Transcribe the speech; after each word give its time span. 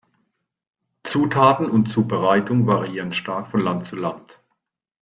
Zutaten 1.03 1.69
und 1.69 1.91
Zubereitung 1.91 2.65
variieren 2.65 3.13
stark 3.13 3.47
von 3.49 3.59
Land 3.59 3.85
zu 3.85 3.95
Land. 3.97 4.39